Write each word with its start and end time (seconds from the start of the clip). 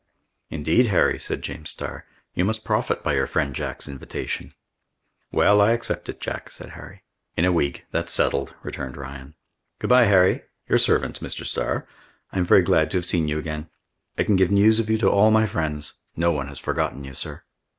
"Indeed, 0.49 0.87
Harry," 0.87 1.19
said 1.19 1.43
James 1.43 1.69
Starr, 1.69 2.07
"you 2.33 2.43
must 2.43 2.65
profit 2.65 3.03
by 3.03 3.13
your 3.13 3.27
friend 3.27 3.53
Jack's 3.53 3.87
invitation." 3.87 4.55
"Well, 5.31 5.61
I 5.61 5.73
accept 5.73 6.09
it, 6.09 6.19
Jack," 6.19 6.49
said 6.49 6.71
Harry. 6.71 7.03
"In 7.37 7.45
a 7.45 7.51
week 7.51 7.51
we 7.51 7.51
will 7.51 7.51
meet 7.51 7.51
at 7.51 7.51
Irvine." 7.51 7.51
"In 7.51 7.51
a 7.51 7.57
week, 7.57 7.85
that's 8.07 8.11
settled," 8.11 8.55
returned 8.63 8.97
Ryan. 8.97 9.35
"Good 9.77 9.89
by, 9.91 10.05
Harry! 10.05 10.41
Your 10.67 10.79
servant, 10.79 11.19
Mr. 11.19 11.45
Starr. 11.45 11.87
I 12.31 12.39
am 12.39 12.45
very 12.45 12.63
glad 12.63 12.89
to 12.89 12.97
have 12.97 13.05
seen 13.05 13.27
you 13.27 13.37
again! 13.37 13.69
I 14.17 14.23
can 14.23 14.35
give 14.37 14.49
news 14.49 14.79
of 14.79 14.89
you 14.89 14.97
to 14.97 15.07
all 15.11 15.29
my 15.29 15.45
friends. 15.45 16.01
No 16.15 16.31
one 16.31 16.47
has 16.47 16.57
forgotten 16.57 17.03
you, 17.03 17.13
sir." 17.13 17.43